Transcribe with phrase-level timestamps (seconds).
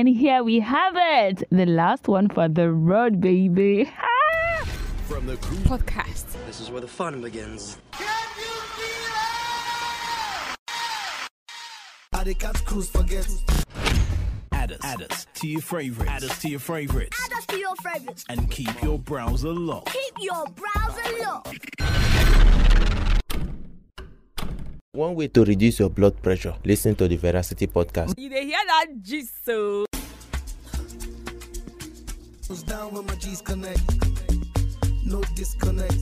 [0.00, 1.42] And here we have it.
[1.50, 3.84] The last one for the road, baby.
[5.06, 6.24] From the cruise podcast.
[6.46, 7.76] This is where the fun begins.
[12.14, 13.28] How the cats cruise forget.
[14.52, 17.58] add us, add us to your favorites, add us to your favorites, Add us to
[17.58, 18.24] your favorites.
[18.30, 19.92] and keep your browser locked.
[19.92, 21.66] Keep your browser locked.
[24.92, 28.14] One way to reduce your blood pressure, listen to the Veracity podcast.
[28.16, 29.84] You hear that gist so?
[32.50, 33.80] Down when my G's connect.
[35.04, 35.94] No disconnect.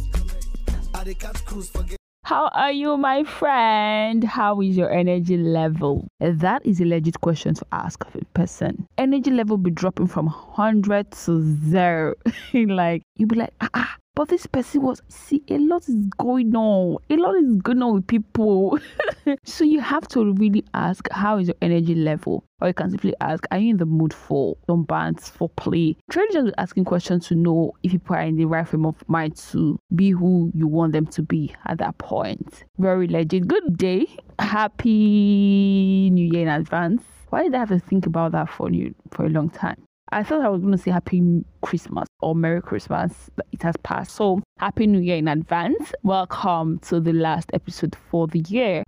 [0.95, 1.98] How the cats cruise forget.
[2.25, 4.25] How are you, my friend?
[4.25, 6.09] How is your energy level?
[6.20, 8.87] That is a legit question to ask of a person.
[8.97, 12.15] Energy level be dropping from 100 to 0.
[12.55, 16.56] like, you be like, ah, ah, but this person was, see, a lot is going
[16.56, 16.97] on.
[17.11, 18.78] A lot is going on with people.
[19.45, 22.42] so you have to really ask, how is your energy level?
[22.61, 25.97] Or you can simply ask, are you in the mood for some bands, for play?
[26.11, 29.37] Try just asking questions to know if people are in the right frame of mind
[29.53, 32.65] to be who you want them to be at that point.
[32.78, 33.47] Very legit.
[33.47, 34.06] Good day.
[34.41, 37.03] Happy New Year in advance.
[37.28, 39.81] Why did I have to think about that for you for a long time?
[40.11, 43.77] I thought I was going to say Happy Christmas or Merry Christmas, but it has
[43.84, 44.17] passed.
[44.17, 45.93] So, Happy New Year in advance.
[46.03, 48.83] Welcome to the last episode for the year.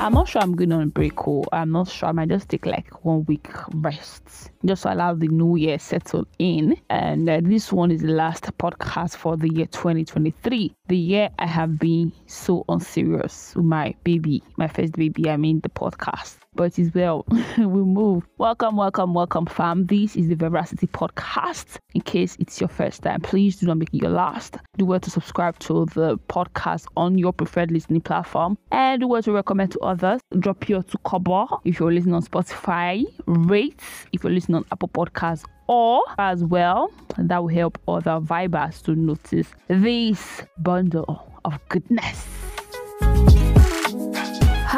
[0.00, 2.08] I'm not sure I'm going on break or I'm not sure.
[2.08, 6.24] I might just take like one week rest just to allow the new year settle
[6.38, 6.80] in.
[6.88, 10.72] And uh, this one is the last podcast for the year 2023.
[10.86, 15.28] The year I have been so unserious with my baby, my first baby.
[15.28, 16.36] I mean the podcast.
[16.58, 17.24] But it is well.
[17.56, 18.26] we move.
[18.36, 19.86] Welcome, welcome, welcome, fam.
[19.86, 21.76] This is the Veracity podcast.
[21.94, 24.56] In case it's your first time, please do not make it your last.
[24.76, 29.22] Do well to subscribe to the podcast on your preferred listening platform and do well
[29.22, 30.20] to recommend to others.
[30.40, 33.04] Drop your two cover if you're listening on Spotify.
[33.26, 33.80] Rate
[34.12, 38.96] if you're listening on Apple Podcasts or as well that will help other vibers to
[38.96, 42.37] notice this bundle of goodness.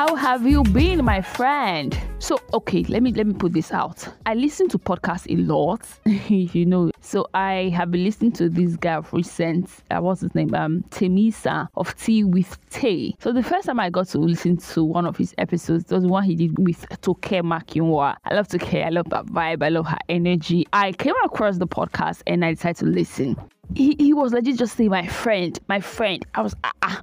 [0.00, 1.94] How have you been, my friend?
[2.20, 4.08] So, okay, let me let me put this out.
[4.24, 5.86] I listen to podcasts a lot,
[6.30, 6.90] you know.
[7.02, 9.68] So I have been listening to this guy of recent.
[9.90, 10.54] Uh, what's his name?
[10.54, 13.14] Um, Temisa of Tea with Tay.
[13.20, 16.24] So the first time I got to listen to one of his episodes was one
[16.24, 18.16] he did with Toke Makinwa.
[18.24, 18.72] I love Toke.
[18.72, 19.62] I love that vibe.
[19.62, 20.66] I love her energy.
[20.72, 23.36] I came across the podcast and I decided to listen
[23.74, 26.24] he, he was legit just saying my friend, my friend.
[26.34, 27.02] I was ah, ah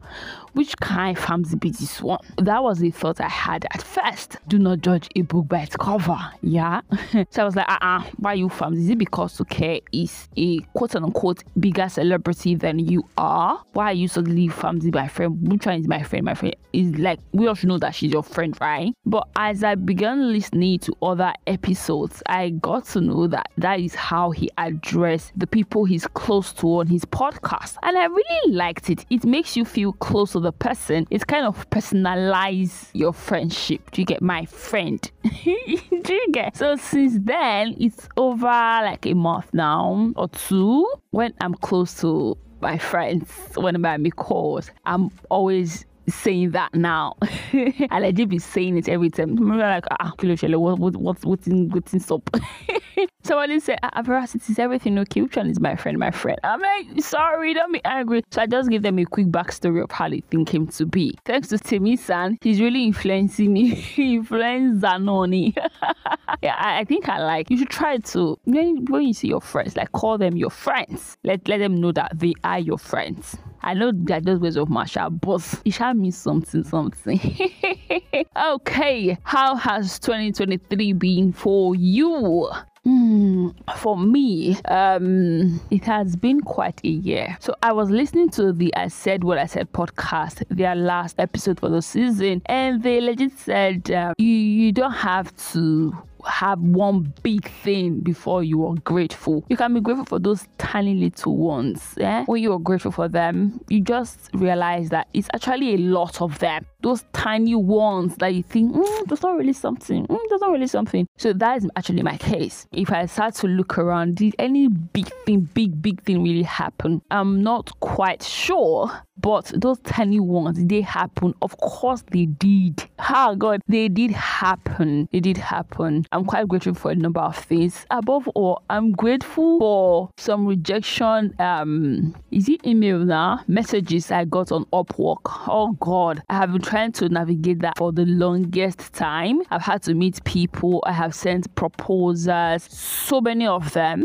[0.57, 2.19] which kind of farms be this one?
[2.37, 4.37] That was the thought I had at first.
[4.47, 6.17] Do not judge a book by its cover.
[6.41, 6.81] Yeah.
[7.29, 8.79] so I was like, ah, why you farms?
[8.79, 13.63] Is it because okay is a quote unquote bigger celebrity than you are?
[13.73, 15.47] Why are you suddenly farms my friend?
[15.47, 16.25] Which one is my friend?
[16.25, 18.93] My friend is like we all should know that she's your friend, right?
[19.05, 23.93] But as I began listening to other episodes, I got to know that that is
[23.93, 27.75] how he addressed the people he's close to on his podcast.
[27.83, 29.05] And I really liked it.
[29.11, 31.05] It makes you feel close to the person.
[31.09, 33.91] It's kind of personalize your friendship.
[33.91, 34.99] Do you get my friend?
[35.43, 36.55] Do you get?
[36.55, 42.37] So since then, it's over like a month now or two when I'm close to
[42.61, 47.15] my friends, whenever I make calls, I'm always saying that now.
[47.51, 49.35] and I did be saying it every time.
[49.35, 52.29] Remember, like, ah, what, what, what's, what's in, what's in soap?
[53.27, 55.21] Somebody said, Veracity, is everything okay?
[55.21, 55.97] Which one is my friend?
[55.97, 56.39] My friend.
[56.45, 58.23] I'm like, sorry, don't be angry.
[58.31, 61.13] So I just give them a quick backstory of how the thing came to be.
[61.25, 63.75] Thanks to Temisan, he's really influencing me.
[63.75, 65.53] he influenced Zanoni.
[66.41, 69.41] yeah, I, I think I like, you should try to, when, when you see your
[69.41, 71.17] friends, like call them your friends.
[71.25, 73.35] Let, let them know that they are your friends.
[73.61, 77.19] I know they're just ways of Masha, but it shall mean something, something.
[78.37, 82.49] okay, how has 2023 been for you?
[82.87, 87.35] Hmm, for me, um, it has been quite a year.
[87.41, 91.59] So I was listening to the I Said What I Said podcast, their last episode
[91.59, 95.97] for the season, and they legit said uh, you you don't have to
[96.27, 99.43] have one big thing before you are grateful.
[99.49, 101.93] You can be grateful for those tiny little ones.
[101.97, 102.25] Yeah?
[102.25, 106.39] When you are grateful for them, you just realize that it's actually a lot of
[106.39, 106.65] them.
[106.81, 110.05] Those tiny ones that you think, mm, that's not really something.
[110.05, 111.07] Mm, that's not really something.
[111.17, 112.67] So that is actually my case.
[112.71, 117.01] If I start to look around, did any big thing, big, big thing really happen?
[117.09, 118.91] I'm not quite sure.
[119.19, 121.33] But those tiny ones, they happen.
[121.41, 122.87] Of course they did.
[123.09, 125.09] Oh God, they did happen.
[125.11, 126.05] They did happen.
[126.17, 127.85] I'm quite grateful for a number of things.
[127.91, 131.35] Above all, I'm grateful for some rejection.
[131.37, 133.41] Um, is it email now?
[133.47, 135.19] Messages I got on Upwork.
[135.47, 139.41] Oh God, I have been trying to navigate that for the longest time.
[139.51, 140.83] I've had to meet people.
[140.87, 144.03] I have sent proposals, so many of them.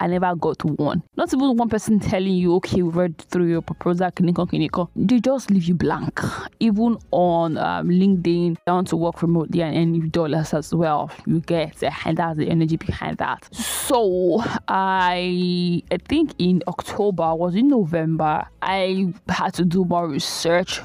[0.00, 1.02] I never got one.
[1.16, 4.88] Not even one person telling you, okay, we read through your proposal, kiniko, kiniko.
[4.96, 6.20] They just leave you blank.
[6.60, 11.10] Even on um, LinkedIn, want to work remotely and any dollars as well.
[11.26, 13.48] You get, and that's the energy behind that.
[13.54, 20.80] So I, I think in October, was in November, I had to do more research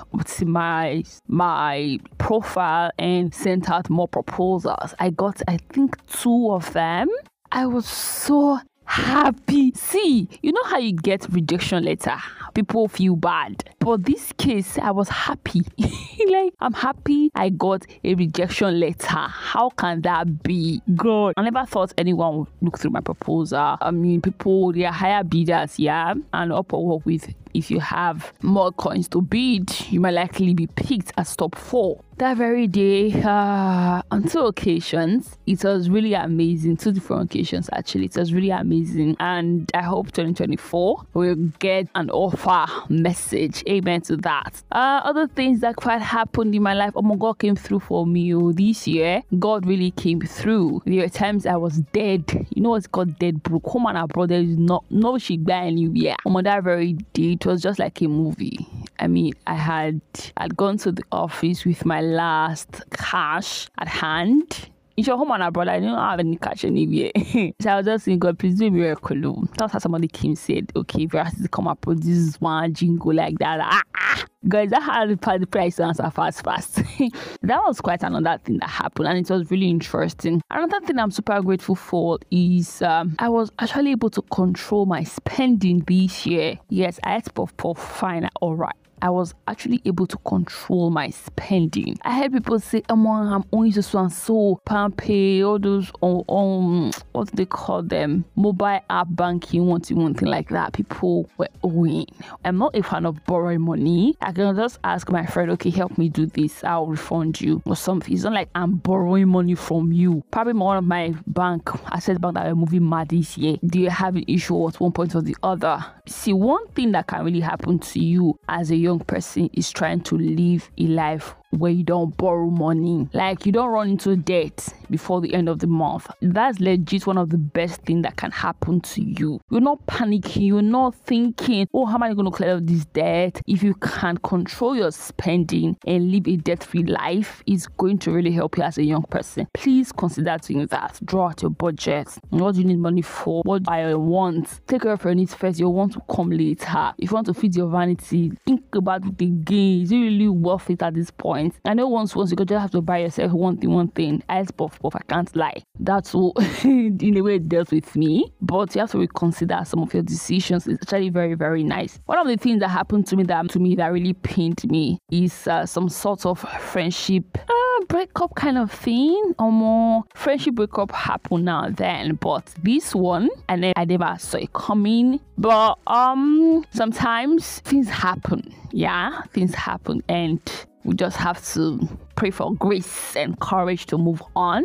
[0.46, 4.94] my my profile and sent out more proposals.
[5.00, 7.10] I got, I think, two of them.
[7.52, 9.72] I was so happy.
[9.74, 12.18] See, you know how you get rejection letter?
[12.54, 13.64] People feel bad.
[13.80, 15.62] But this case, I was happy.
[15.78, 19.08] like, I'm happy I got a rejection letter.
[19.08, 20.82] How can that be?
[20.96, 23.78] God, I never thought anyone would look through my proposal.
[23.82, 28.72] I mean, people, they are higher bidders, yeah, and Upwork with if you have more
[28.72, 32.02] coins to bid, you might likely be picked as top four.
[32.18, 36.78] That very day, uh, on two occasions, it was really amazing.
[36.78, 38.06] Two different occasions, actually.
[38.06, 39.18] It was really amazing.
[39.20, 43.64] And I hope 2024 will get an offer message.
[43.68, 44.62] Amen to that.
[44.72, 48.06] Uh, other things that quite happened in my life, oh my God came through for
[48.06, 49.24] me oh, this year.
[49.40, 50.84] God really came through.
[50.86, 52.46] There were times I was dead.
[52.52, 53.66] You know what's called dead broke.
[53.66, 56.18] Home and abroad, there is no, no shigba anywhere.
[56.26, 58.68] On that very day, it was just like a movie.
[59.00, 60.00] I mean, I had
[60.38, 64.70] I'd gone to the office with my last cash at hand.
[64.98, 67.12] In your home and abroad, I didn't have any cash anywhere.
[67.62, 69.48] so I was just saying, God, please do a miracle.
[69.58, 72.74] That's how somebody came said, okay, if you ask to come up with this one
[72.74, 74.26] jingle like that, ah, ah.
[74.48, 76.76] guys, that had the price answer fast, fast.
[77.42, 80.42] that was quite another thing that happened, and it was really interesting.
[80.50, 85.04] Another thing I'm super grateful for is um, I was actually able to control my
[85.04, 86.60] spending this year.
[86.70, 88.76] Yes, I had puff puff, fine, all right.
[89.02, 91.98] I was actually able to control my spending.
[92.04, 94.60] I heard people say, oh, I'm only just one so
[94.98, 99.98] pay all those um, um what do they call them mobile app banking, one thing,
[99.98, 100.74] one thing like that.
[100.74, 102.06] People were owing.
[102.46, 104.16] I'm not a fan of borrowing money.
[104.22, 107.76] I can just ask my friend, okay, help me do this, I'll refund you or
[107.76, 108.14] something.
[108.14, 110.24] It's not like I'm borrowing money from you.
[110.32, 113.58] Probably one of my bank access bank that are moving mad this year.
[113.66, 115.84] Do you have an issue at one point or the other?
[116.08, 120.02] See, one thing that can really happen to you as a young person is trying
[120.02, 123.08] to live a life where you don't borrow money.
[123.14, 126.08] Like you don't run into debt before the end of the month.
[126.22, 129.40] That's legit one of the best things that can happen to you.
[129.50, 132.86] You're not panicking, you're not thinking, oh, how am I going to clear up this
[132.86, 133.42] debt?
[133.48, 138.32] If you can control your spending and live a debt-free life, it's going to really
[138.32, 139.48] help you as a young person.
[139.54, 141.00] Please consider doing that.
[141.04, 142.10] Draw out your budget.
[142.30, 143.42] What do you need money for?
[143.44, 144.62] What do I want?
[144.68, 145.60] Take care of your needs first.
[145.60, 146.94] You want to come later.
[146.98, 149.82] If you want to feed your vanity, think about the again.
[149.82, 151.41] Is it really worth it at this point?
[151.42, 151.60] Point.
[151.66, 154.24] I know once once you could just have to buy yourself one thing, one thing.
[154.30, 155.64] Ice puff puff, I can't lie.
[155.80, 156.36] That's what
[156.66, 158.32] in a way it dealt with me.
[158.42, 160.68] But you have to reconsider some of your decisions.
[160.68, 162.00] It's actually very, very nice.
[162.06, 165.00] One of the things that happened to me that to me that really pained me
[165.12, 170.92] is uh, some sort of friendship uh, breakup kind of thing or more friendship breakup
[170.92, 172.16] happen now and then.
[172.16, 175.20] But this one, and then I never saw it coming.
[175.38, 178.54] But um sometimes things happen.
[178.72, 180.40] Yeah, things happen and
[180.84, 181.80] we just have to
[182.16, 184.64] pray for grace and courage to move on.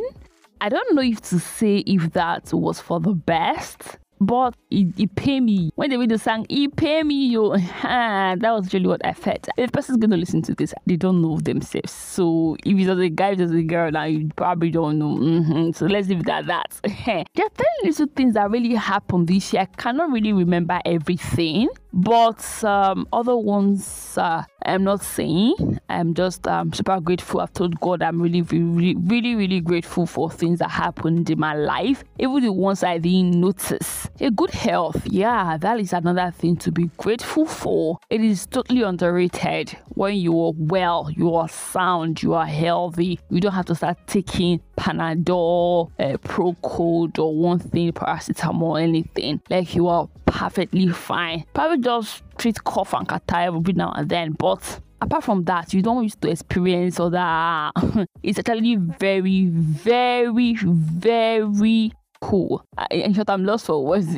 [0.61, 5.15] I don't know if to say if that was for the best, but it, it
[5.15, 5.71] pay me.
[5.75, 7.57] When they read the song, it pay me, yo.
[7.83, 9.49] that was really what I felt.
[9.59, 11.93] If person's gonna listen to this, they don't know themselves.
[11.93, 15.17] So if it's a guy, if it's a girl, now you probably don't know.
[15.17, 15.73] Mm-hmm.
[15.73, 16.81] So let's leave it at that.
[17.37, 19.63] There are 10 little things that really happened this year.
[19.63, 25.79] I cannot really remember everything but um, other ones uh, I'm not saying.
[25.89, 27.41] I'm just um, super grateful.
[27.41, 31.55] I've told God I'm really, really, really, really grateful for things that happened in my
[31.55, 34.09] life, even the ones I didn't notice.
[34.21, 37.99] A good health, yeah, that is another thing to be grateful for.
[38.11, 39.79] It is totally underrated.
[39.91, 43.21] When you are well, you are sound, you are healthy.
[43.31, 49.41] You don't have to start taking Panadol, uh, or one thing, paracetamol, anything.
[49.49, 51.45] Like you are perfectly fine.
[51.55, 55.83] Probably just treat cough and catarrh every now and then, but apart from that, you
[55.83, 57.73] don't used to experience all that.
[58.23, 62.65] it's actually very, very, very cool.
[62.79, 64.07] I, in short, I'm lost for words.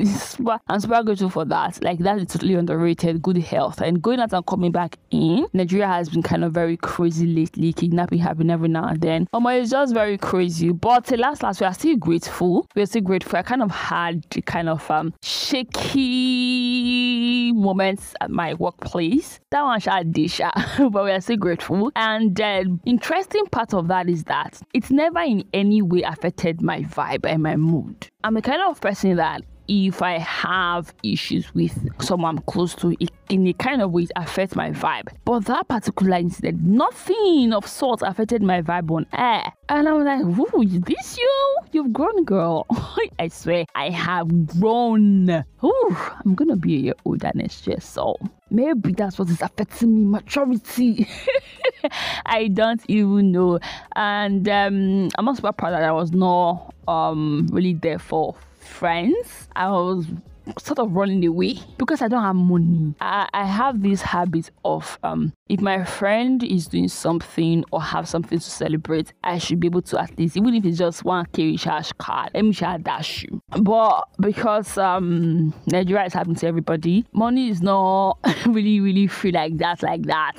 [0.69, 1.83] I'm super grateful for that.
[1.83, 3.23] Like that is totally underrated.
[3.23, 5.47] Good health and going out and coming back in.
[5.53, 7.73] Nigeria has been kind of very crazy lately.
[7.73, 9.27] Kidnapping happening every now and then.
[9.33, 10.71] Um, it's just very crazy.
[10.73, 12.67] But last last, we are still grateful.
[12.75, 13.39] We are still grateful.
[13.39, 16.19] I kind of had kind of um shaky
[17.53, 19.41] moments at my workplace.
[19.51, 20.51] That one shot disha,
[20.93, 21.91] but we are still grateful.
[21.97, 26.83] And the interesting part of that is that it's never in any way affected my
[26.83, 27.88] vibe and my mood.
[28.25, 32.97] I'm the kind of person that if I have issues with someone I'm close to,
[32.99, 35.09] it in a kind of way it affects my vibe.
[35.25, 39.53] But that particular incident, nothing of sort affected my vibe on air.
[39.69, 41.57] And I was like, Ooh, is this you?
[41.73, 42.67] You've grown, girl.
[43.19, 45.31] I swear, I have grown.
[45.63, 48.17] Ooh, I'm gonna be a year older next year, so
[48.51, 51.09] maybe that's what is affecting me maturity.
[52.27, 53.59] I don't even know.
[53.95, 59.49] And um, I'm not super proud that I was not um really there for friends.
[59.55, 60.07] I was
[60.59, 62.95] sort of running away because I don't have money.
[63.01, 68.09] I, I have this habit of um if my friend is doing something or have
[68.09, 71.27] something to celebrate, I should be able to at least even if it's just one
[71.33, 73.41] K recharge card, let me share dash you.
[73.61, 79.57] But because um Nigeria is happening to everybody, money is not really really free like
[79.59, 80.35] that, like that.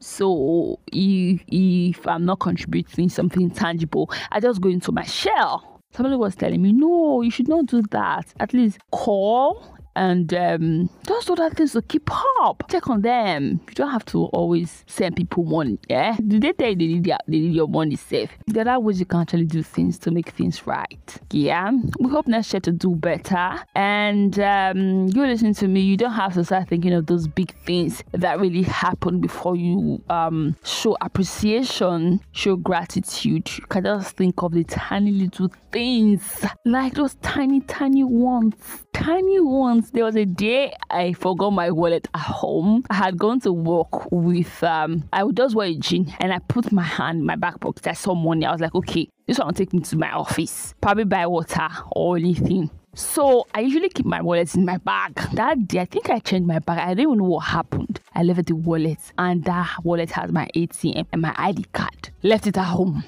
[0.00, 6.16] so if if I'm not contributing something tangible, I just go into my shell somebody
[6.16, 8.32] was telling me, no, you should not do that.
[8.40, 12.08] At least call and um, just other things to keep
[12.42, 12.64] up.
[12.70, 13.60] Check on them.
[13.68, 15.78] You don't have to always send people money.
[15.88, 18.30] Yeah, do they tell you they need, their, they need your money safe?
[18.46, 21.18] There are ways you can actually do things to make things right.
[21.30, 23.62] Yeah, we hope next year to do better.
[23.74, 25.80] And um, you listen to me.
[25.80, 30.02] You don't have to start thinking of those big things that really happen before you
[30.08, 33.50] um, show appreciation, show gratitude.
[33.56, 38.54] You can just think of the tiny little things, like those tiny, tiny ones,
[38.92, 42.84] tiny ones there was a day I forgot my wallet at home.
[42.90, 46.38] I had gone to work with um I would just wear a jean and I
[46.38, 47.86] put my hand in my back pocket.
[47.86, 48.46] I saw money.
[48.46, 50.74] I was like, okay, this one will take me to my office.
[50.80, 52.70] Probably buy water or anything.
[52.94, 55.14] So I usually keep my wallet in my bag.
[55.32, 56.78] That day, I think I changed my bag.
[56.78, 58.00] I don't even know what happened.
[58.14, 62.10] I left the wallet, and that wallet has my ATM and my ID card.
[62.22, 63.02] Left it at home.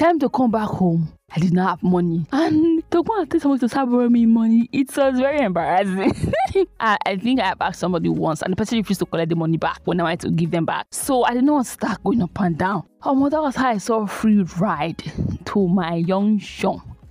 [0.00, 1.12] Time to come back home.
[1.30, 2.24] I did not have money.
[2.32, 6.32] And to go and tell someone to start borrowing me money, it was very embarrassing.
[6.80, 9.58] I, I, think I asked somebody once and the person refused to collect the money
[9.58, 10.86] back when I wanted to give them back.
[10.90, 12.84] So I didn't want to start going up and down.
[13.02, 15.02] Oh, that was how I saw a free ride
[15.44, 16.80] to my young Sean.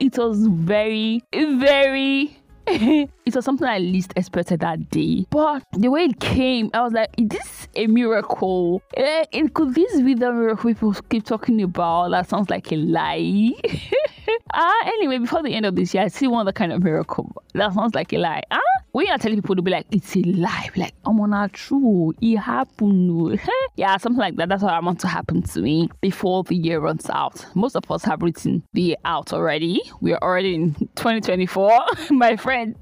[0.00, 5.26] It was very, very it was something I least expected that day.
[5.30, 8.82] But the way it came, I was like, is this a miracle?
[8.96, 12.10] Eh, could this be the miracle people keep talking about?
[12.10, 13.52] That sounds like a lie.
[14.56, 17.42] Ah, anyway, before the end of this year, I see one other kind of miracle.
[17.54, 18.42] That sounds like a lie.
[18.50, 18.60] Ah,
[18.92, 22.14] when you're telling people to be like, it's a lie, like, I'm not true.
[22.20, 23.40] It happened.
[23.76, 24.48] yeah, something like that.
[24.48, 27.44] That's what I want to happen to me before the year runs out.
[27.56, 29.80] Most of us have written the year out already.
[30.00, 31.84] We are already in 2024.
[32.10, 32.76] My friend,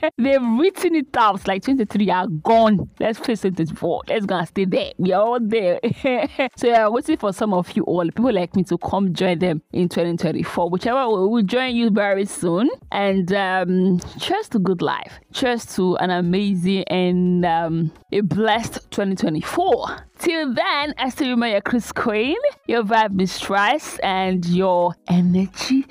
[0.18, 1.46] they've written it out.
[1.46, 2.88] Like 23 are gone.
[3.00, 4.02] Let's face 2024.
[4.08, 4.92] Let's go and stay there.
[4.98, 5.80] We are all there.
[6.56, 9.38] so yeah, I'm waiting for some of you all, people like me to come join
[9.38, 10.70] them in 2024.
[10.70, 12.68] Whichever will join you very soon.
[12.92, 15.20] And um, cheers to good life.
[15.32, 20.08] Cheers to an amazing and um, a blessed 2024.
[20.18, 22.36] Till then, I still remember your Chris Queen,
[22.66, 25.86] your vibe mistress, and your energy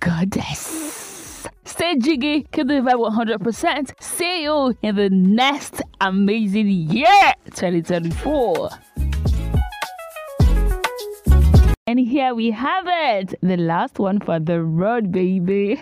[0.00, 1.15] goddess.
[1.64, 4.02] Stay jiggy, keep the vibe 100%.
[4.02, 8.70] See you in the next amazing year, 2024.
[11.88, 15.80] And here we have it, the last one for the road, baby.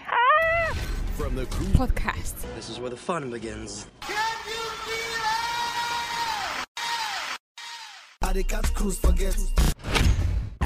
[1.17, 2.35] From the Cruise Podcast.
[2.57, 3.87] This is where the fun begins.
[8.23, 9.37] I the cat cruise forget.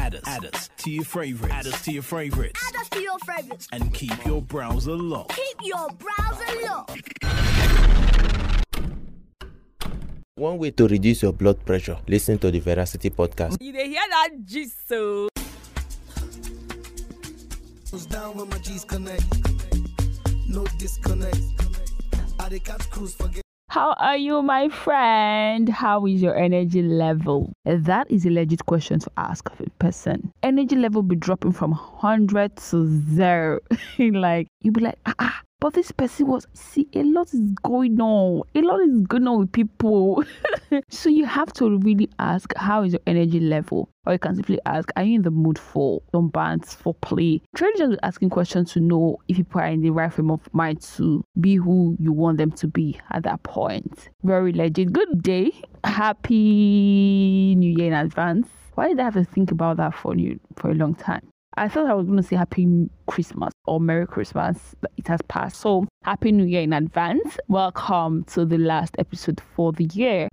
[0.09, 1.55] Add us, add us to your favorites.
[1.55, 2.61] Add us to your favorites.
[2.67, 3.69] Add us to your favorites.
[3.73, 5.37] And keep your browser locked.
[5.37, 7.12] Keep your browser locked.
[10.37, 13.59] One way to reduce your blood pressure, listen to the Veracity podcast.
[13.61, 15.29] You hear that gist oh?
[17.85, 17.99] so?
[18.09, 19.25] down when my G's connect
[20.49, 21.37] no disconnect.
[22.41, 23.43] I the cat cruise forget.
[23.70, 25.68] How are you, my friend?
[25.68, 27.52] How is your energy level?
[27.66, 30.32] That is a legit question to ask of a person.
[30.42, 33.58] Energy level be dropping from 100 to 0.
[33.98, 38.00] like, you'll be like, ah, ah, But this person was, see, a lot is going
[38.00, 38.43] on.
[38.55, 40.23] A lot is going on with people.
[40.88, 43.88] so you have to really ask, how is your energy level?
[44.07, 47.43] Or you can simply ask, are you in the mood for some bands, for play?
[47.57, 50.81] Try just asking questions to know if people are in the right frame of mind
[50.97, 54.11] to be who you want them to be at that point.
[54.23, 54.93] Very legit.
[54.93, 55.50] Good day.
[55.83, 58.47] Happy New Year in advance.
[58.77, 61.29] Why did I have to think about that for you for a long time?
[61.57, 65.21] I thought I was going to say Happy Christmas or Merry Christmas, but it has
[65.23, 65.57] passed.
[65.57, 67.38] So, Happy New Year in advance.
[67.49, 70.28] Welcome to the last episode for the year.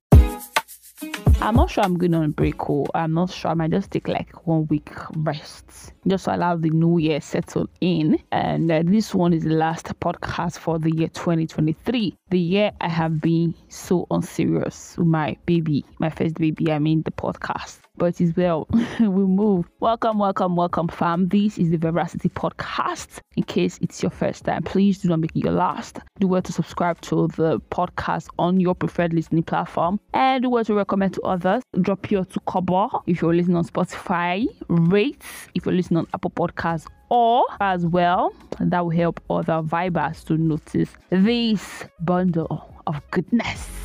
[1.42, 3.52] I'm not sure I'm going on break or I'm not sure.
[3.52, 7.70] I might just take like one week rest just to allow the new year settle
[7.82, 8.18] in.
[8.32, 12.16] And uh, this one is the last podcast for the year 2023.
[12.30, 17.04] The year I have been so unserious with my baby, my first baby, I mean
[17.04, 17.80] the podcast.
[17.98, 18.68] But it is well,
[19.00, 19.66] we move.
[19.80, 21.30] Welcome, welcome, welcome, fam.
[21.30, 23.20] This is the Veracity Podcast.
[23.38, 26.00] In case it's your first time, please do not make it your last.
[26.20, 30.66] Do well to subscribe to the podcast on your preferred listening platform and do well
[30.66, 31.64] to recommend to others.
[31.82, 34.46] Drop your to cover if you're listening on Spotify.
[34.68, 40.24] Rate if you're listening on Apple Podcasts or as well that will help other vibers
[40.26, 43.85] to notice this bundle of goodness.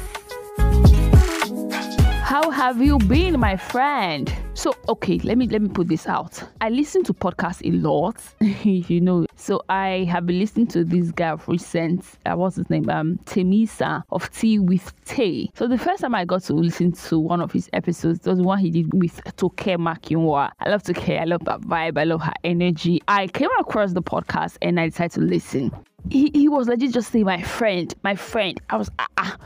[2.30, 4.32] How have you been, my friend?
[4.54, 6.40] So, okay, let me let me put this out.
[6.60, 8.22] I listen to podcasts a lot,
[8.64, 9.26] you know.
[9.34, 12.04] So I have been listening to this guy of recent.
[12.24, 12.88] Uh, what's his name?
[12.88, 15.50] Um, Temisa of Tea with Tay.
[15.56, 18.60] So the first time I got to listen to one of his episodes was one
[18.60, 20.52] he did with Toke Makinwa.
[20.60, 21.08] I love Toke.
[21.08, 21.98] I love that vibe.
[21.98, 23.02] I love her energy.
[23.08, 25.72] I came across the podcast and I decided to listen
[26.08, 28.60] he, he was legit just saying my friend my friend.
[28.70, 29.36] I was ah, ah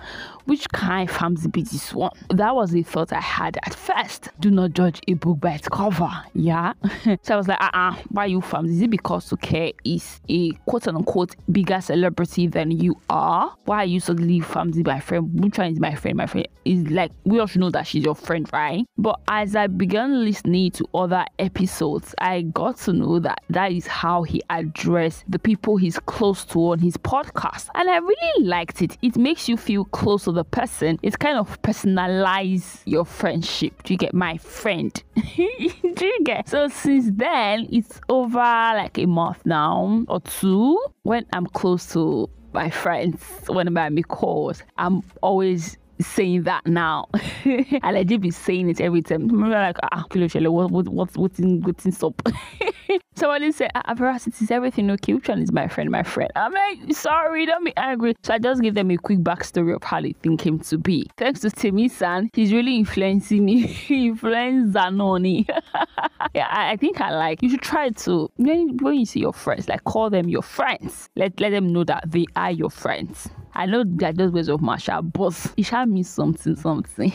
[0.44, 2.12] which kind family be this one?
[2.28, 4.28] That was the thought i had at first.
[4.40, 6.74] Do not judge a book by its cover yeah?
[7.22, 10.52] So i was like ah, ah why you fams is it because okay is a
[10.66, 13.54] quote unquote bigger celebrity than you are?
[13.64, 15.42] Why are you suddenly family my friend?
[15.42, 16.46] Which one is my friend my friend?
[16.64, 18.84] Is like we all should know that she's your friend right?
[18.98, 23.86] But as i began listening to other episodes i got to know that that is
[23.86, 27.68] how he addressed the people he's close to on his podcast.
[27.74, 28.96] And I really liked it.
[29.02, 30.98] It makes you feel close to the person.
[31.02, 33.82] It's kind of personalize your friendship.
[33.82, 35.02] Do you get my friend?
[35.36, 36.48] Do you get?
[36.48, 42.28] So since then, it's over like a month now or two when I'm close to
[42.52, 47.08] my friends, whenever I make calls, I'm always saying that now.
[47.44, 49.28] and I legit be saying it every time.
[49.28, 52.22] Remember, like, ah, what, what, what's, what's in, what's in soap?
[53.16, 55.14] Somebody said, ah, veracity is everything okay?
[55.14, 55.88] Which one is my friend?
[55.88, 56.30] My friend.
[56.34, 58.16] I'm like, sorry, don't be angry.
[58.24, 61.06] So I just give them a quick backstory of how they think came to be.
[61.16, 63.62] Thanks to Temisan, he's really influencing me.
[63.66, 65.46] he influenced Zanoni.
[66.34, 69.32] yeah, I, I, think I like, you should try to, when, when you see your
[69.32, 71.08] friends, like call them your friends.
[71.14, 73.28] Let, let them know that they are your friends.
[73.54, 77.12] I know that those words of Marshall, but it shall mean something, something.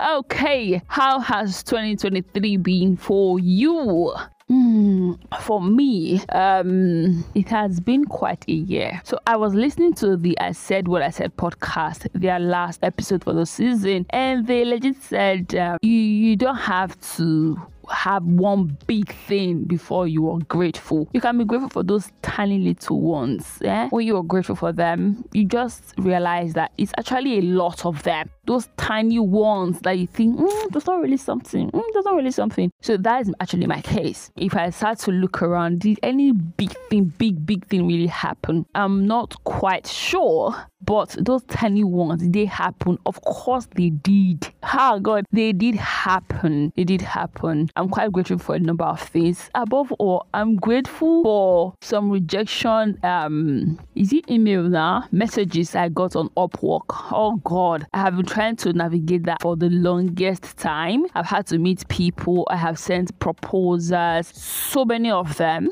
[0.00, 4.14] okay, how has 2023 been for you?
[4.50, 9.00] Mm, for me, um, it has been quite a year.
[9.02, 13.24] So I was listening to the I Said What I Said podcast, their last episode
[13.24, 18.76] for the season, and they legit said uh, you, you don't have to have one
[18.86, 21.08] big thing before you are grateful.
[21.12, 23.58] You can be grateful for those tiny little ones.
[23.60, 23.88] Yeah?
[23.90, 28.02] When you are grateful for them, you just realize that it's actually a lot of
[28.02, 28.30] them.
[28.46, 31.70] Those tiny ones that you think, mm, that's not really something.
[31.70, 32.70] Mm, that's not really something.
[32.80, 34.30] So that is actually my case.
[34.36, 38.66] If I start to look around, did any big thing, big, big thing really happen?
[38.74, 40.54] I'm not quite sure.
[40.84, 42.98] But those tiny ones, they happen.
[43.06, 44.52] Of course they did.
[44.74, 46.72] Oh God, they did happen.
[46.76, 47.70] They did happen.
[47.76, 49.50] I'm quite grateful for a number of things.
[49.54, 52.98] Above all, I'm grateful for some rejection.
[53.02, 55.04] Um, is it email now?
[55.12, 56.84] Messages I got on Upwork.
[57.10, 61.06] Oh God, I have been trying to navigate that for the longest time.
[61.14, 62.46] I've had to meet people.
[62.50, 65.70] I have sent proposals, so many of them.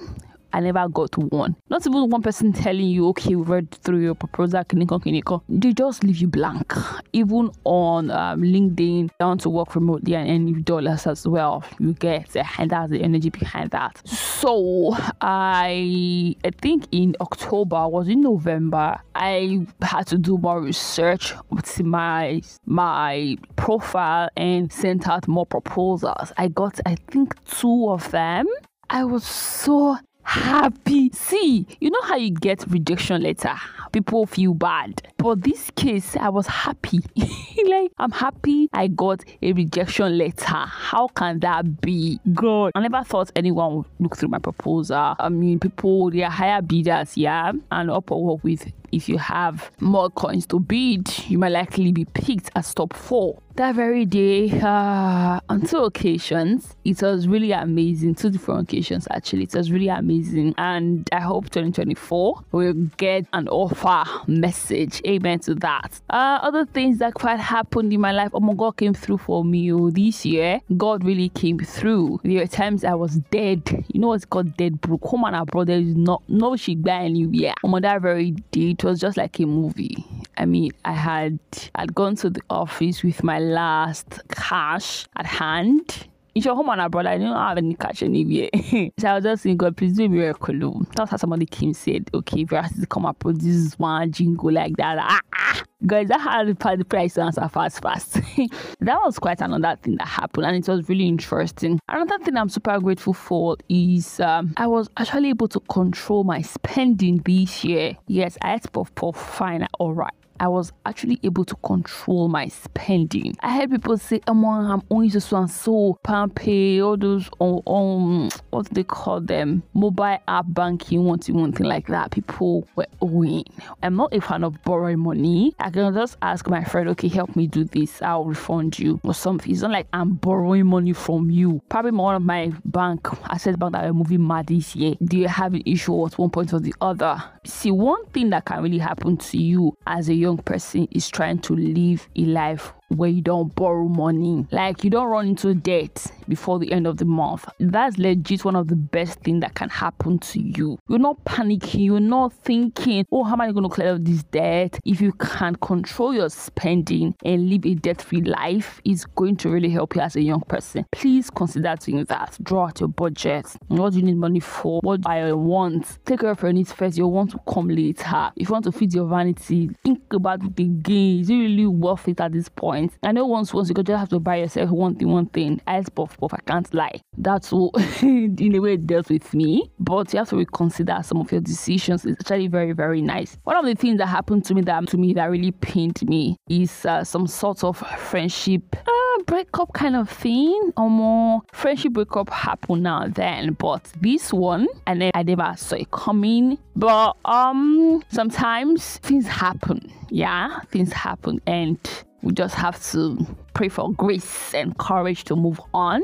[0.54, 1.56] I never got one.
[1.68, 5.42] Not even one person telling you, okay, we read through your proposal, kiniko, kiniko.
[5.48, 6.72] They just leave you blank.
[7.12, 11.64] Even on um, LinkedIn, want to work remotely and any dollars as well.
[11.80, 14.00] You get, and that's the energy behind that.
[14.06, 21.34] So I, I think in October, was in November, I had to do more research,
[21.52, 26.32] optimize my profile, and sent out more proposals.
[26.36, 28.46] I got, I think, two of them.
[28.88, 31.10] I was so happy.
[31.12, 33.56] See, you know how you get rejection letter
[33.94, 35.00] people feel bad.
[35.18, 36.98] But this case, I was happy.
[37.16, 40.46] like, I'm happy I got a rejection letter.
[40.46, 42.18] How can that be?
[42.34, 45.14] God, I never thought anyone would look through my proposal.
[45.16, 50.10] I mean, people, they are higher bidders, yeah, and Upwork with if you have more
[50.10, 53.38] coins to bid, you might likely be picked as top four.
[53.56, 58.16] That very day, uh, on two occasions, it was really amazing.
[58.16, 59.44] Two different occasions, actually.
[59.44, 60.56] It was really amazing.
[60.58, 65.00] And I hope 2024 will get an offer message.
[65.06, 66.00] Amen to that.
[66.10, 68.30] Uh, other things that quite happened in my life.
[68.34, 70.60] Oh my God came through for me oh, this year.
[70.76, 72.18] God really came through.
[72.24, 73.84] There were times I was dead.
[73.86, 75.04] You know what's called dead broke.
[75.04, 77.54] Home and abroad, there is not no she anywhere.
[77.62, 80.04] On that very day, it was just like a movie.
[80.36, 81.38] I mean, I had
[81.74, 86.06] I'd gone to the office with my last cash at hand.
[86.34, 88.48] If you're home and abroad, I don't have any cash anywhere.
[88.98, 90.84] so I was just saying, God, please do a miracle.
[90.96, 94.10] That's how somebody came said, okay, if you ask to come up with this one
[94.10, 95.62] jingle like that, ah, ah.
[95.86, 98.14] guys, that had the price answer fast, fast.
[98.80, 101.78] that was quite another thing that happened, and it was really interesting.
[101.88, 106.42] Another thing I'm super grateful for is um, I was actually able to control my
[106.42, 107.96] spending this year.
[108.08, 110.12] Yes, I had puff puff fine, all right.
[110.40, 113.36] I was actually able to control my spending.
[113.40, 115.98] I heard people say, "I'm I'm only just one so
[116.34, 121.36] pay all those um, um what do they call them mobile app banking, one thing,
[121.36, 123.44] one thing like that." People were owing.
[123.82, 125.54] I'm not a fan of borrowing money.
[125.58, 128.02] I can just ask my friend, "Okay, help me do this.
[128.02, 131.62] I'll refund you or something." It's not like I'm borrowing money from you.
[131.68, 134.94] Probably one of my bank, access bank that are moving mad this year.
[135.02, 137.22] Do you have an issue at one point or the other?
[137.44, 141.38] See, one thing that can really happen to you as a young person is trying
[141.38, 144.46] to live a life where you don't borrow money.
[144.50, 147.46] Like you don't run into debt before the end of the month.
[147.58, 150.78] That's legit one of the best things that can happen to you.
[150.88, 154.22] You're not panicking, you're not thinking, oh, how am I going to clear up this
[154.24, 154.78] debt?
[154.84, 159.70] If you can control your spending and live a debt-free life, it's going to really
[159.70, 160.84] help you as a young person.
[160.92, 162.36] Please consider doing that.
[162.42, 163.46] Draw out your budget.
[163.68, 164.80] What do you need money for?
[164.82, 165.98] What do I want?
[166.04, 166.96] Take care of your needs first.
[166.96, 168.32] Your want to come later.
[168.36, 171.20] If you want to feed your vanity, think about the again.
[171.20, 172.73] Is it really worth it at this point?
[173.02, 175.60] I know once once you just have to buy yourself one thing, one thing.
[175.66, 177.00] Ice puff puff, I can't lie.
[177.16, 179.70] That's what in a way it dealt with me.
[179.78, 182.04] But you have to reconsider some of your decisions.
[182.04, 183.38] It's actually very, very nice.
[183.44, 186.36] One of the things that happened to me that to me that really pained me
[186.48, 192.30] is uh, some sort of friendship uh, breakup kind of thing or more friendship breakup
[192.30, 193.54] happen now then.
[193.54, 196.58] But this one, and then I never saw it coming.
[196.76, 199.92] But um sometimes things happen.
[200.10, 201.78] Yeah, things happen and
[202.24, 203.18] we just have to
[203.52, 206.02] pray for grace and courage to move on.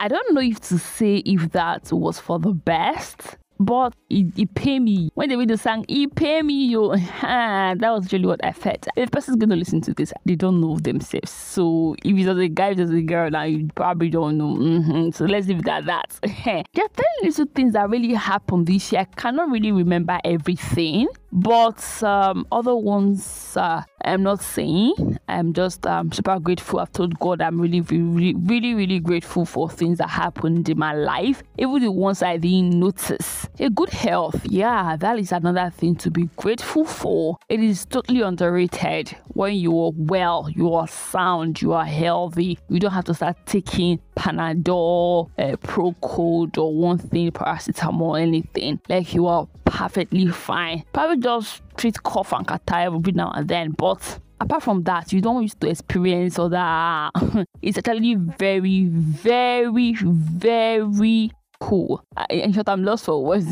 [0.00, 4.78] I don't know if to say if that was for the best, but it, pay
[4.78, 5.10] me.
[5.14, 6.96] When they read the song, it pay me, yo.
[7.22, 8.88] that was really what I felt.
[8.96, 11.30] If person's gonna listen to this, they don't know themselves.
[11.30, 14.56] So if it's as a guy, it's a girl, now you probably don't know.
[14.56, 15.10] Mm-hmm.
[15.10, 16.18] So let's leave it at that.
[16.22, 19.02] there are 10 little things that really happened this year.
[19.02, 25.18] I cannot really remember everything but um, other ones uh, I'm not saying.
[25.28, 26.80] I'm just um, super grateful.
[26.80, 30.94] I've told God I'm really, really, really, really grateful for things that happened in my
[30.94, 33.46] life, even the ones I didn't notice.
[33.58, 37.36] A good health, yeah, that is another thing to be grateful for.
[37.48, 39.16] It is totally underrated.
[39.28, 42.58] When you are well, you are sound, you are healthy.
[42.68, 48.80] You don't have to start taking Panadol, uh, Procold, or one thing, paracetamol, anything.
[48.88, 50.84] Like you are perfectly fine.
[50.92, 55.20] Probably just treat cough and catarrh every now and then, but apart from that, you
[55.20, 57.10] don't used to experience all that.
[57.62, 62.02] it's actually very, very, very cool.
[62.30, 63.46] In short, I'm lost for words.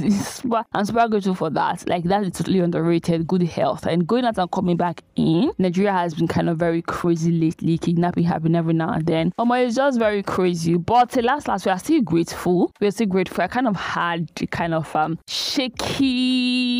[0.72, 1.88] I'm super grateful for that.
[1.88, 3.26] Like that is totally underrated.
[3.26, 5.52] Good health and going out and coming back in.
[5.58, 7.78] Nigeria has been kind of very crazy lately.
[7.78, 9.32] Kidnapping happening every now and then.
[9.38, 10.76] Um, it's just very crazy.
[10.76, 12.72] But last last we are still grateful.
[12.80, 13.44] We are still grateful.
[13.44, 16.78] I kind of had kind of um shaky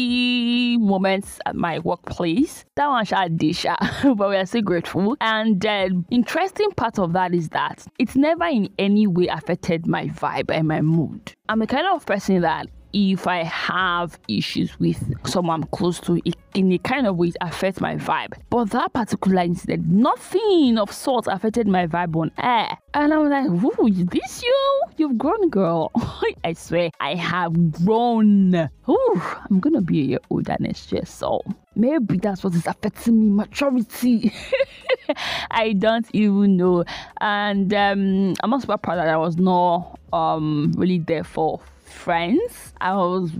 [0.78, 2.64] moments at my workplace.
[2.76, 3.76] That one shot disha,
[4.16, 5.16] but we are still grateful.
[5.20, 10.06] And uh, interesting part of that is that it's never in any way affected my
[10.08, 11.17] vibe and my mood.
[11.48, 16.20] I'm the kind of person that if I have issues with someone I'm close to,
[16.24, 18.34] it in a kind of way affects my vibe.
[18.50, 22.78] But that particular incident, nothing of sorts affected my vibe on air.
[22.94, 24.82] And I'm like, ooh, is this you?
[24.96, 25.92] You've grown, girl.
[26.44, 28.54] I swear, I have grown.
[28.54, 31.42] Ooh, I'm gonna be a year older next year, so
[31.76, 34.32] maybe that's what is affecting me maturity
[35.52, 36.84] i don't even know
[37.20, 41.60] and um i'm also proud that i was not um really there for
[41.98, 43.32] friends i was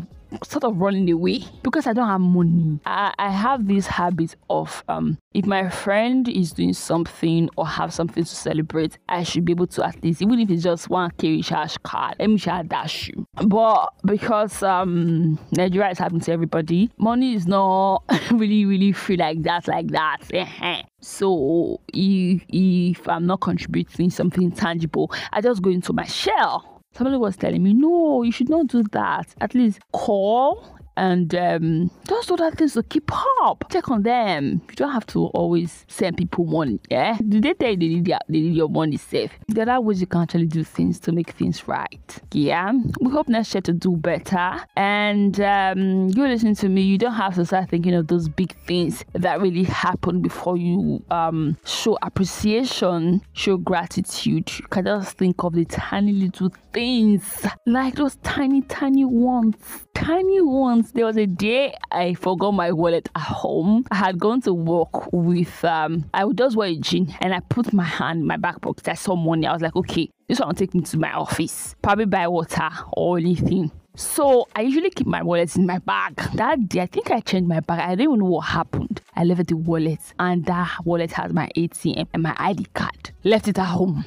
[0.45, 2.81] sort of running away because I don't have money.
[2.85, 7.93] I, I have this habit of um if my friend is doing something or have
[7.93, 11.11] something to celebrate, I should be able to at least even if it's just one
[11.19, 13.27] K recharge card, let me share dash you.
[13.47, 19.43] But because um Nigeria is happening to everybody, money is not really really free like
[19.43, 20.85] that like that.
[21.01, 27.17] so if if I'm not contributing something tangible, I just go into my shell somebody
[27.17, 29.35] was telling me, no, you should not do that.
[29.41, 33.11] At least call and um, just other things to keep
[33.43, 33.65] up.
[33.71, 34.61] Check on them.
[34.69, 36.81] You don't have to always send people money.
[36.91, 39.31] Yeah, do they tell you they need, their, they need your money safe?
[39.47, 42.21] There are ways you can actually do things to make things right.
[42.33, 44.59] Yeah, we hope next year to do better.
[44.77, 46.83] And um, you listen to me.
[46.83, 51.03] You don't have to start thinking of those big things that really happen before you
[51.11, 54.51] um, show appreciation, show gratitude.
[54.59, 59.57] You can just think of the tiny little things, like those tiny, tiny ones,
[59.99, 63.85] tiny ones there was a day I forgot my wallet at home.
[63.91, 67.41] I had gone to work with um I would just wear a jean and I
[67.41, 68.89] put my hand in my back pocket.
[68.89, 69.47] I saw money.
[69.47, 71.75] I was like, okay, this one will take me to my office.
[71.83, 73.73] Probably buy water or anything.
[73.97, 76.15] So I usually keep my wallet in my bag.
[76.35, 77.81] That day, I think I changed my bag.
[77.81, 79.01] I don't even know what happened.
[79.17, 83.11] I left the wallet, and that wallet has my ATM and my ID card.
[83.25, 84.05] Left it at home.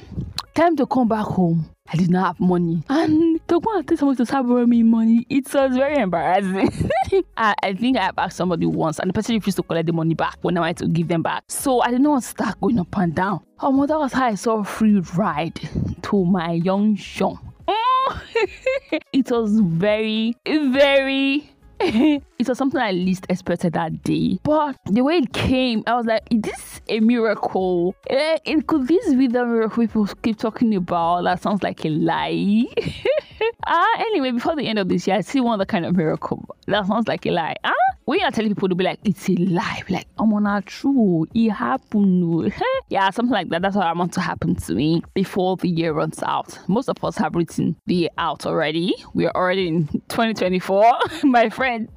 [0.54, 1.68] Time to come back home.
[1.88, 2.82] I did not have money.
[2.88, 6.90] And to go and tell someone to start borrowing me money, it was very embarrassing.
[7.36, 9.92] I, I, think I have asked somebody once, and the person refused to collect the
[9.92, 11.44] money back when I went to give them back.
[11.48, 13.40] So I didn't want to start going up and down.
[13.60, 15.60] Oh, that was how I saw a free ride
[16.02, 17.38] to my young Sean.
[19.12, 21.51] it was very, very
[22.38, 24.38] it was something I least expected that day.
[24.44, 27.96] But the way it came, I was like, is this a miracle?
[28.08, 31.22] Eh, could this be the miracle people keep talking about?
[31.22, 32.66] That sounds like a lie.
[33.64, 35.96] Ah, uh, anyway, before the end of this year, I see one other kind of
[35.96, 36.44] miracle.
[36.66, 37.54] That sounds like a lie.
[37.64, 40.32] Ah, uh, when you are telling people to be like, it's a lie, like, I'm
[40.34, 41.26] on not true.
[41.34, 42.52] It happened.
[42.88, 43.62] yeah, something like that.
[43.62, 46.58] That's what I want to happen to me before the year runs out.
[46.68, 48.94] Most of us have written the year out already.
[49.14, 50.98] We are already in 2024.
[51.24, 51.88] My friend,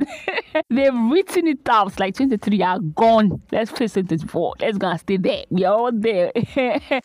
[0.69, 1.99] they've written it out.
[1.99, 3.41] Like 23 are gone.
[3.51, 4.55] Let's face 2024.
[4.59, 5.43] Let's go and stay there.
[5.49, 6.31] We are all there.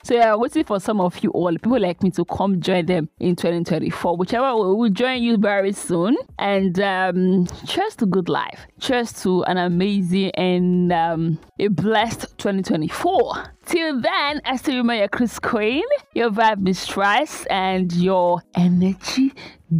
[0.02, 3.08] so yeah, waiting for some of you all, people like me to come join them
[3.18, 4.16] in 2024.
[4.30, 6.16] Whichever will join you very soon.
[6.38, 8.64] And um, cheers to good life.
[8.78, 13.54] Cheers to an amazing and um, a blessed 2024.
[13.66, 15.82] Till then, I still remember Chris Queen,
[16.14, 19.32] your vibe mistress, and your energy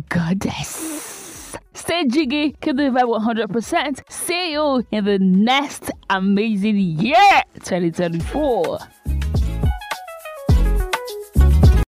[0.08, 1.56] goddess.
[1.72, 4.00] Stay jiggy, keep the vibe 100%.
[4.10, 8.78] See you in the next amazing year, 2024.